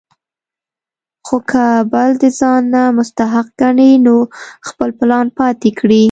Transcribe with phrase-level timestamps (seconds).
[1.25, 4.15] خو کۀ بل د ځان نه مستحق ګڼي نو
[4.67, 5.99] خپل پلان پاتې کړي ـ